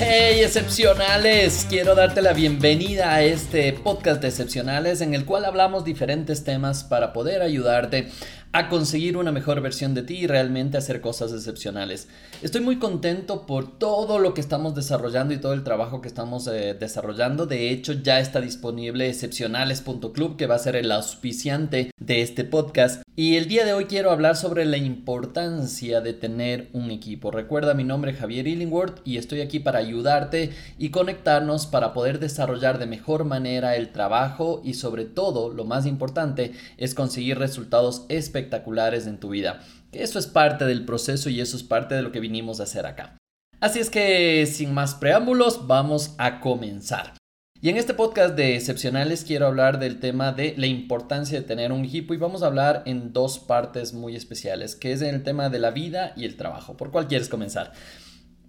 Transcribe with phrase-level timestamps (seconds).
[0.00, 5.84] Hey excepcionales, quiero darte la bienvenida a este podcast de excepcionales en el cual hablamos
[5.84, 8.08] diferentes temas para poder ayudarte
[8.52, 12.08] a conseguir una mejor versión de ti y realmente hacer cosas excepcionales.
[12.42, 16.46] Estoy muy contento por todo lo que estamos desarrollando y todo el trabajo que estamos
[16.46, 17.46] eh, desarrollando.
[17.46, 23.02] De hecho, ya está disponible excepcionales.club que va a ser el auspiciante de este podcast.
[23.14, 27.30] Y el día de hoy quiero hablar sobre la importancia de tener un equipo.
[27.32, 32.20] Recuerda mi nombre es Javier Illingworth y estoy aquí para ayudarte y conectarnos para poder
[32.20, 38.04] desarrollar de mejor manera el trabajo y sobre todo, lo más importante, es conseguir resultados
[38.08, 39.60] espectaculares en tu vida.
[39.92, 42.86] Eso es parte del proceso y eso es parte de lo que vinimos a hacer
[42.86, 43.16] acá.
[43.60, 47.14] Así es que sin más preámbulos, vamos a comenzar.
[47.60, 51.72] Y en este podcast de excepcionales quiero hablar del tema de la importancia de tener
[51.72, 55.48] un equipo y vamos a hablar en dos partes muy especiales, que es el tema
[55.48, 56.76] de la vida y el trabajo.
[56.76, 57.72] ¿Por cuál quieres comenzar?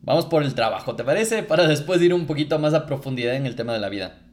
[0.02, 1.42] Vamos por el trabajo, ¿te parece?
[1.42, 4.29] Para después ir un poquito más a profundidad en el tema de la vida.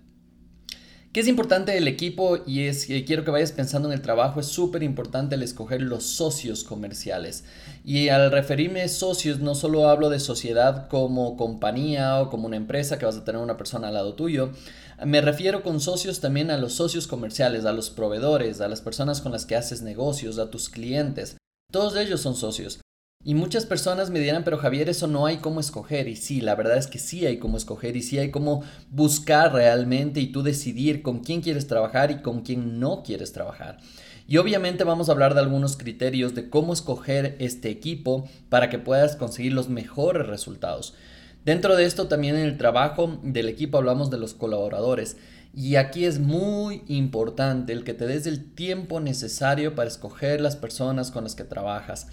[1.17, 2.41] ¿Qué es importante el equipo?
[2.47, 5.81] Y es que quiero que vayas pensando en el trabajo, es súper importante el escoger
[5.81, 7.45] los socios comerciales.
[7.87, 12.59] Y al referirme a socios, no solo hablo de sociedad como compañía o como una
[12.59, 14.51] empresa que vas a tener una persona al lado tuyo,
[15.07, 19.23] me refiero con socios también a los socios comerciales, a los proveedores, a las personas
[19.23, 21.39] con las que haces negocios, a tus clientes.
[21.73, 22.81] Todos ellos son socios.
[23.25, 26.07] Y muchas personas me dirán, pero Javier, eso no hay cómo escoger.
[26.07, 29.53] Y sí, la verdad es que sí hay cómo escoger y sí hay cómo buscar
[29.53, 33.79] realmente y tú decidir con quién quieres trabajar y con quién no quieres trabajar.
[34.29, 38.79] Y obviamente vamos a hablar de algunos criterios de cómo escoger este equipo para que
[38.79, 40.95] puedas conseguir los mejores resultados.
[41.45, 45.17] Dentro de esto también en el trabajo del equipo hablamos de los colaboradores.
[45.55, 50.57] Y aquí es muy importante el que te des el tiempo necesario para escoger las
[50.57, 52.09] personas con las que trabajas.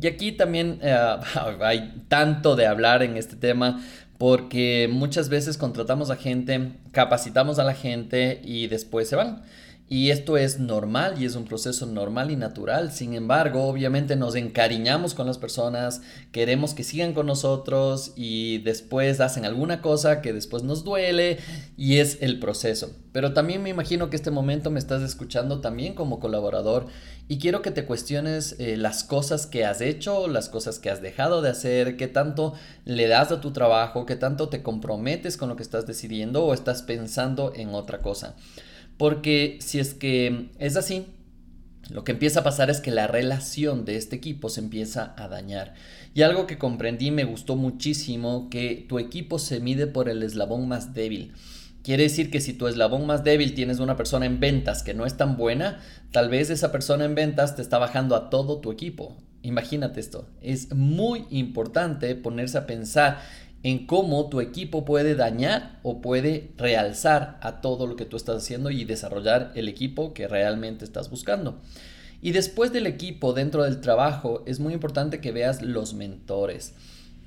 [0.00, 0.96] Y aquí también eh,
[1.60, 3.80] hay tanto de hablar en este tema
[4.18, 9.42] porque muchas veces contratamos a gente, capacitamos a la gente y después se van.
[9.88, 12.90] Y esto es normal y es un proceso normal y natural.
[12.90, 16.02] Sin embargo, obviamente nos encariñamos con las personas,
[16.32, 21.38] queremos que sigan con nosotros y después hacen alguna cosa que después nos duele
[21.76, 22.96] y es el proceso.
[23.12, 26.86] Pero también me imagino que este momento me estás escuchando también como colaborador
[27.28, 31.00] y quiero que te cuestiones eh, las cosas que has hecho, las cosas que has
[31.00, 32.54] dejado de hacer, qué tanto
[32.84, 36.54] le das a tu trabajo, qué tanto te comprometes con lo que estás decidiendo o
[36.54, 38.34] estás pensando en otra cosa.
[38.96, 41.06] Porque si es que es así,
[41.90, 45.28] lo que empieza a pasar es que la relación de este equipo se empieza a
[45.28, 45.74] dañar.
[46.14, 50.66] Y algo que comprendí me gustó muchísimo, que tu equipo se mide por el eslabón
[50.66, 51.34] más débil.
[51.82, 55.06] Quiere decir que si tu eslabón más débil tienes una persona en ventas que no
[55.06, 55.80] es tan buena,
[56.10, 59.16] tal vez esa persona en ventas te está bajando a todo tu equipo.
[59.42, 60.28] Imagínate esto.
[60.40, 63.20] Es muy importante ponerse a pensar
[63.62, 68.36] en cómo tu equipo puede dañar o puede realzar a todo lo que tú estás
[68.36, 71.60] haciendo y desarrollar el equipo que realmente estás buscando.
[72.22, 76.74] Y después del equipo, dentro del trabajo, es muy importante que veas los mentores.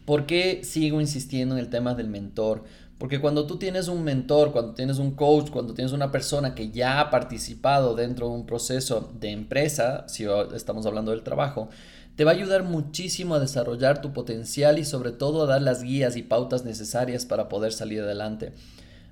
[0.05, 2.63] ¿Por qué sigo insistiendo en el tema del mentor?
[2.97, 6.69] Porque cuando tú tienes un mentor, cuando tienes un coach, cuando tienes una persona que
[6.69, 11.69] ya ha participado dentro de un proceso de empresa, si estamos hablando del trabajo,
[12.19, 15.83] te va a ayudar muchísimo a desarrollar tu potencial y sobre todo a dar las
[15.83, 18.51] guías y pautas necesarias para poder salir adelante.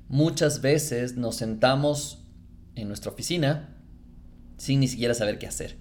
[0.09, 2.18] Muchas veces nos sentamos
[2.75, 3.69] en nuestra oficina
[4.57, 5.78] sin ni siquiera saber qué hacer.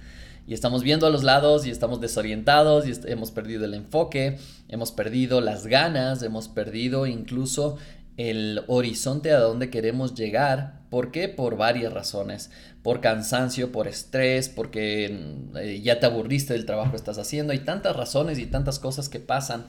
[0.47, 4.38] Y estamos viendo a los lados y estamos desorientados y hemos perdido el enfoque,
[4.69, 7.76] hemos perdido las ganas, hemos perdido incluso
[8.17, 10.81] el horizonte a donde queremos llegar.
[10.91, 11.29] ¿Por qué?
[11.29, 12.51] Por varias razones.
[12.83, 17.53] Por cansancio, por estrés, porque eh, ya te aburriste del trabajo que estás haciendo.
[17.53, 19.67] Hay tantas razones y tantas cosas que pasan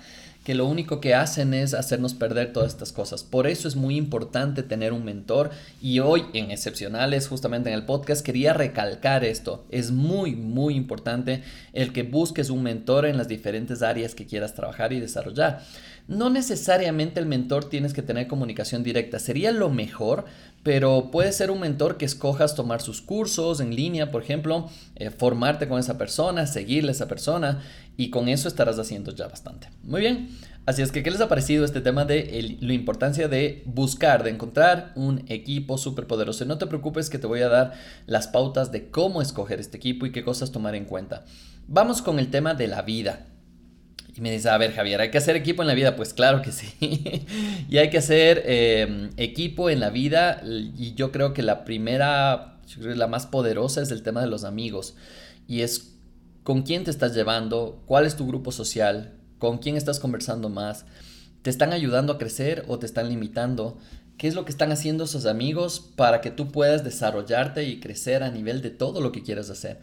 [0.48, 3.22] que lo único que hacen es hacernos perder todas estas cosas.
[3.22, 5.50] Por eso es muy importante tener un mentor
[5.82, 9.66] y hoy en Excepcionales, justamente en el podcast, quería recalcar esto.
[9.72, 14.56] Es muy, muy importante el que busques un mentor en las diferentes áreas que quieras
[14.56, 15.64] trabajar y desarrollar.
[16.08, 20.24] No necesariamente el mentor tienes que tener comunicación directa, sería lo mejor,
[20.64, 25.10] pero puede ser un mentor que escojas tomar sus cursos en línea, por ejemplo, eh,
[25.10, 27.62] formarte con esa persona, seguirle a esa persona
[27.98, 29.68] y con eso estarás haciendo ya bastante.
[29.88, 30.28] Muy bien,
[30.66, 34.31] así es que ¿qué les ha parecido este tema de la importancia de buscar, de
[34.31, 36.44] encontrar un equipo súper poderoso?
[36.44, 37.74] No te preocupes que te voy a dar
[38.06, 41.24] las pautas de cómo escoger este equipo y qué cosas tomar en cuenta.
[41.69, 43.28] Vamos con el tema de la vida.
[44.13, 45.95] Y me dice, a ver Javier, ¿hay que hacer equipo en la vida?
[45.95, 46.74] Pues claro que sí.
[47.69, 50.42] y hay que hacer em, equipo en la vida.
[50.44, 54.95] Y yo creo que la primera, la más poderosa es el tema de los amigos.
[55.48, 55.94] Y es
[56.44, 60.86] con quién te estás llevando, cuál es tu grupo social, con quién estás conversando más.
[61.42, 63.78] ¿Te están ayudando a crecer o te están limitando?
[64.18, 68.24] ¿Qué es lo que están haciendo esos amigos para que tú puedas desarrollarte y crecer
[68.24, 69.80] a nivel de todo lo que quieras hacer?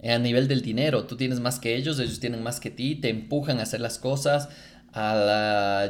[0.00, 1.04] Eh, a nivel del dinero.
[1.04, 3.98] Tú tienes más que ellos, ellos tienen más que ti, te empujan a hacer las
[3.98, 4.48] cosas,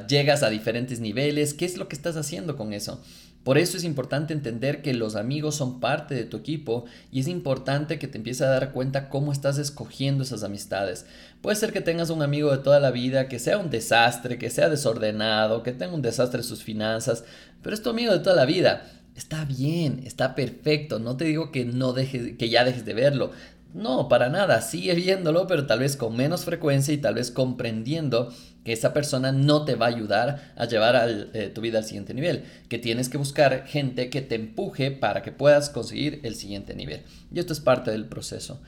[0.08, 1.54] llegas a diferentes niveles.
[1.54, 3.00] ¿Qué es lo que estás haciendo con eso?
[3.46, 7.28] Por eso es importante entender que los amigos son parte de tu equipo y es
[7.28, 11.06] importante que te empieces a dar cuenta cómo estás escogiendo esas amistades.
[11.42, 14.50] Puede ser que tengas un amigo de toda la vida que sea un desastre, que
[14.50, 17.22] sea desordenado, que tenga un desastre en sus finanzas,
[17.62, 18.90] pero es tu amigo de toda la vida.
[19.14, 20.98] Está bien, está perfecto.
[20.98, 23.30] No te digo que no dejes, que ya dejes de verlo.
[23.74, 28.32] No, para nada, sigue viéndolo, pero tal vez con menos frecuencia y tal vez comprendiendo
[28.64, 32.14] que esa persona no te va a ayudar a llevar eh, tu vida al siguiente
[32.14, 36.74] nivel, que tienes que buscar gente que te empuje para que puedas conseguir el siguiente
[36.74, 37.02] nivel.
[37.32, 38.60] Y esto es parte del proceso.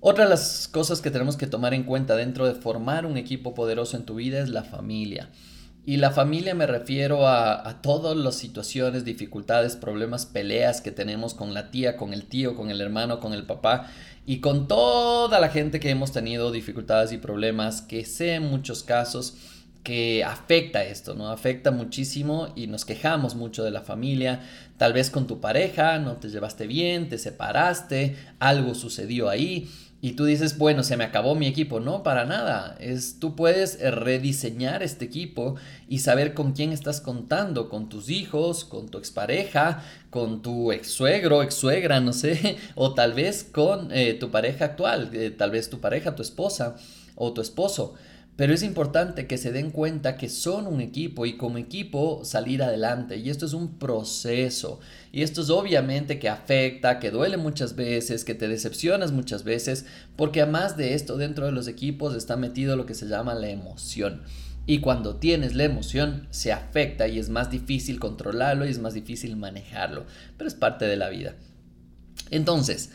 [0.00, 3.54] Otra de las cosas que tenemos que tomar en cuenta dentro de formar un equipo
[3.54, 5.30] poderoso en tu vida es la familia.
[5.86, 11.52] Y la familia me refiero a, todas las situaciones, dificultades, problemas, peleas que tenemos con
[11.52, 13.90] la tía, con el tío, con el hermano, con el papá
[14.24, 18.82] y con toda la gente que hemos tenido dificultades y problemas, que sé en muchos
[18.82, 19.36] casos
[19.82, 21.28] que afecta esto, ¿no?
[21.28, 24.40] Afecta muchísimo y nos quejamos mucho de la familia.
[24.78, 29.68] Tal vez con tu pareja no te llevaste bien, te separaste, algo sucedió ahí
[30.04, 31.80] y tú dices, bueno, se me acabó mi equipo.
[31.80, 32.76] No, para nada.
[32.78, 35.54] Es, tú puedes eh, rediseñar este equipo
[35.88, 40.88] y saber con quién estás contando, con tus hijos, con tu expareja, con tu ex
[40.88, 45.50] suegro, ex suegra, no sé, o tal vez con eh, tu pareja actual, eh, tal
[45.50, 46.76] vez tu pareja, tu esposa
[47.14, 47.94] o tu esposo.
[48.36, 52.64] Pero es importante que se den cuenta que son un equipo y como equipo salir
[52.64, 53.16] adelante.
[53.16, 54.80] Y esto es un proceso.
[55.12, 59.86] Y esto es obviamente que afecta, que duele muchas veces, que te decepcionas muchas veces,
[60.16, 63.50] porque además de esto dentro de los equipos está metido lo que se llama la
[63.50, 64.22] emoción.
[64.66, 68.94] Y cuando tienes la emoción se afecta y es más difícil controlarlo y es más
[68.94, 70.06] difícil manejarlo.
[70.36, 71.36] Pero es parte de la vida.
[72.30, 72.90] Entonces,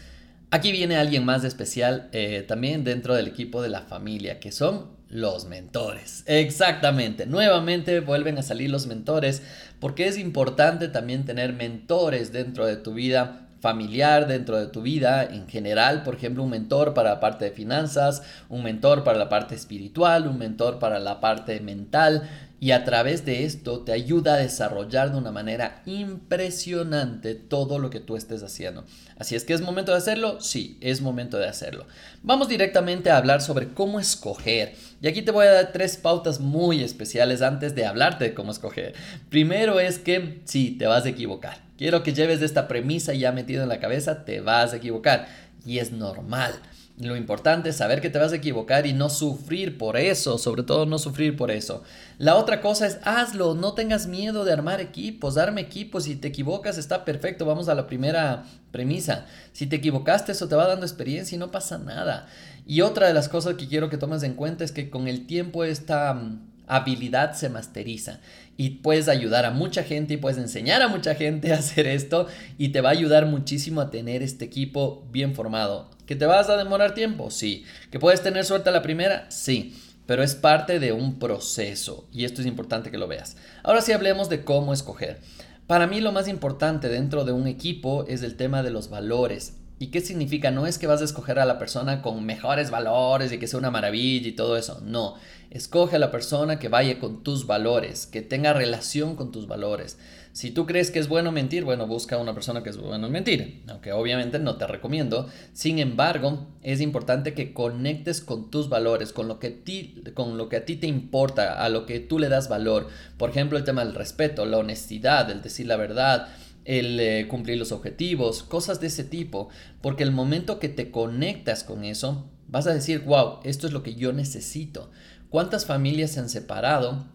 [0.52, 4.99] aquí viene alguien más especial eh, también dentro del equipo de la familia, que son
[5.10, 6.24] los mentores.
[6.28, 9.42] Exactamente, nuevamente vuelven a salir los mentores
[9.80, 15.24] porque es importante también tener mentores dentro de tu vida familiar dentro de tu vida
[15.24, 19.30] en general, por ejemplo, un mentor para la parte de finanzas, un mentor para la
[19.30, 22.30] parte espiritual, un mentor para la parte mental,
[22.60, 27.90] y a través de esto te ayuda a desarrollar de una manera impresionante todo lo
[27.90, 28.84] que tú estés haciendo.
[29.18, 31.86] Así es que es momento de hacerlo, sí, es momento de hacerlo.
[32.22, 34.76] Vamos directamente a hablar sobre cómo escoger.
[35.02, 38.52] Y aquí te voy a dar tres pautas muy especiales antes de hablarte de cómo
[38.52, 38.94] escoger.
[39.30, 41.62] Primero es que sí, te vas a equivocar.
[41.78, 45.28] Quiero que lleves esta premisa ya metido en la cabeza, te vas a equivocar.
[45.66, 46.54] Y es normal.
[47.00, 50.64] Lo importante es saber que te vas a equivocar y no sufrir por eso, sobre
[50.64, 51.82] todo no sufrir por eso.
[52.18, 56.28] La otra cosa es hazlo, no tengas miedo de armar equipos, arme equipos, si te
[56.28, 59.28] equivocas está perfecto, vamos a la primera premisa.
[59.54, 62.28] Si te equivocaste eso te va dando experiencia y no pasa nada.
[62.68, 65.26] Y otra de las cosas que quiero que tomes en cuenta es que con el
[65.26, 68.20] tiempo esta mm, habilidad se masteriza
[68.58, 72.28] y puedes ayudar a mucha gente y puedes enseñar a mucha gente a hacer esto
[72.58, 75.98] y te va a ayudar muchísimo a tener este equipo bien formado.
[76.10, 77.30] ¿Que te vas a demorar tiempo?
[77.30, 77.66] Sí.
[77.92, 79.30] ¿Que puedes tener suerte la primera?
[79.30, 79.80] Sí.
[80.08, 83.38] Pero es parte de un proceso y esto es importante que lo veas.
[83.62, 85.20] Ahora sí hablemos de cómo escoger.
[85.68, 89.59] Para mí lo más importante dentro de un equipo es el tema de los valores.
[89.82, 90.52] ¿Y qué significa?
[90.52, 93.60] No es que vas a escoger a la persona con mejores valores y que sea
[93.60, 94.82] una maravilla y todo eso.
[94.84, 95.16] No,
[95.52, 99.98] escoge a la persona que vaya con tus valores, que tenga relación con tus valores.
[100.34, 103.08] Si tú crees que es bueno mentir, bueno, busca a una persona que es bueno
[103.08, 105.28] en mentir, aunque obviamente no te recomiendo.
[105.54, 110.50] Sin embargo, es importante que conectes con tus valores, con lo que, ti, con lo
[110.50, 112.90] que a ti te importa, a lo que tú le das valor.
[113.18, 116.28] Por ejemplo, el tema del respeto, la honestidad, el decir la verdad,
[116.70, 119.50] el eh, cumplir los objetivos, cosas de ese tipo,
[119.82, 123.84] porque el momento que te conectas con eso, vas a decir, wow, esto es lo
[123.84, 124.92] que yo necesito.
[125.30, 127.06] ¿Cuántas familias se han separado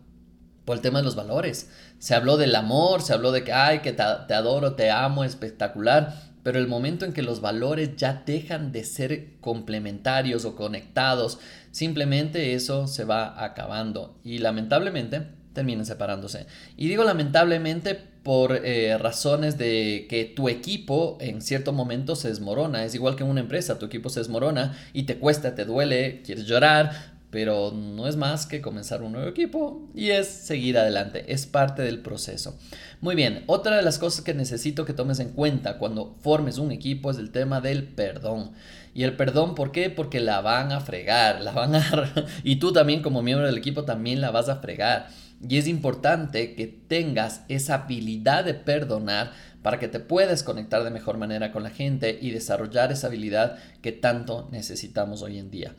[0.65, 1.71] por el tema de los valores.
[1.99, 6.15] Se habló del amor, se habló de que, ay, que te, adoro, te amo, espectacular,
[6.43, 11.39] pero el momento en que los valores ya dejan de ser complementarios o conectados,
[11.71, 16.47] simplemente eso se va acabando y lamentablemente terminan separándose.
[16.77, 22.85] Y digo lamentablemente por eh, razones de que tu equipo en cierto momento se desmorona.
[22.85, 26.47] Es igual que una empresa, tu equipo se desmorona y te cuesta, te duele, quieres
[26.47, 31.47] llorar, pero no es más que comenzar un nuevo equipo y es seguir adelante, es
[31.47, 32.57] parte del proceso.
[33.01, 36.71] Muy bien, otra de las cosas que necesito que tomes en cuenta cuando formes un
[36.71, 38.53] equipo es el tema del perdón.
[38.95, 39.91] Y el perdón, ¿por qué?
[39.91, 41.85] Porque la van a fregar, la van a...
[42.45, 45.09] y tú también como miembro del equipo también la vas a fregar.
[45.49, 49.33] Y es importante que tengas esa habilidad de perdonar
[49.63, 53.57] para que te puedas conectar de mejor manera con la gente y desarrollar esa habilidad
[53.81, 55.75] que tanto necesitamos hoy en día.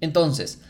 [0.00, 0.60] Entonces,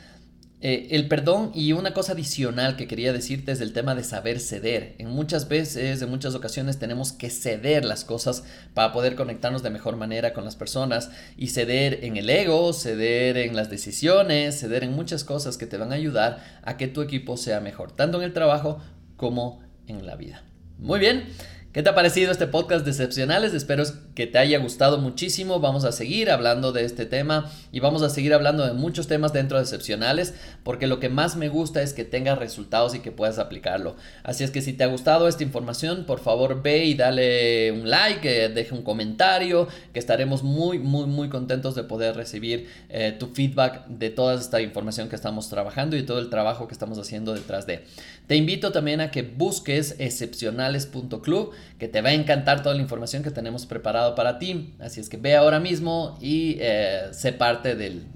[0.62, 4.40] eh, el perdón y una cosa adicional que quería decirte es el tema de saber
[4.40, 4.94] ceder.
[4.98, 9.70] En muchas veces, en muchas ocasiones tenemos que ceder las cosas para poder conectarnos de
[9.70, 14.84] mejor manera con las personas y ceder en el ego, ceder en las decisiones, ceder
[14.84, 18.18] en muchas cosas que te van a ayudar a que tu equipo sea mejor, tanto
[18.18, 18.80] en el trabajo
[19.16, 20.44] como en la vida.
[20.78, 21.24] Muy bien.
[21.72, 23.54] ¿Qué te ha parecido este podcast de excepcionales?
[23.54, 25.60] Espero que te haya gustado muchísimo.
[25.60, 29.32] Vamos a seguir hablando de este tema y vamos a seguir hablando de muchos temas
[29.32, 33.12] dentro de excepcionales porque lo que más me gusta es que tengas resultados y que
[33.12, 33.96] puedas aplicarlo.
[34.22, 37.88] Así es que si te ha gustado esta información, por favor ve y dale un
[37.88, 43.14] like, eh, deje un comentario, que estaremos muy, muy, muy contentos de poder recibir eh,
[43.18, 46.98] tu feedback de toda esta información que estamos trabajando y todo el trabajo que estamos
[46.98, 47.84] haciendo detrás de.
[48.26, 53.22] Te invito también a que busques excepcionales.club que te va a encantar toda la información
[53.22, 53.66] que tenemos
[54.00, 54.74] preparado para ti.
[54.80, 58.06] Así es que ve ahora mismo y eh, sé parte del,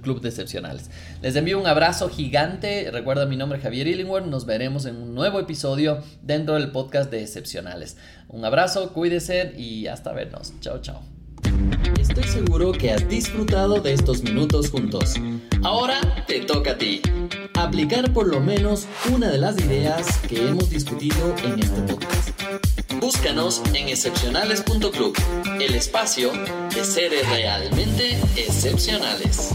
[0.00, 0.90] Club de Excepcionales.
[1.22, 2.88] Les envío un abrazo gigante.
[2.92, 4.26] Recuerda mi nombre Javier Illingworth.
[4.26, 7.96] Nos veremos en un nuevo episodio dentro del podcast de Excepcionales.
[8.28, 10.52] Un abrazo, cuídese y hasta vernos.
[10.60, 11.02] Chao, chao.
[11.98, 15.14] Estoy seguro que has disfrutado de estos minutos juntos.
[15.64, 17.02] Ahora te toca a ti.
[17.58, 22.35] Aplicar por lo menos una de las ideas que hemos discutido en este podcast.
[23.00, 25.16] Búscanos en excepcionales.club,
[25.60, 26.32] el espacio
[26.74, 29.50] de seres realmente excepcionales.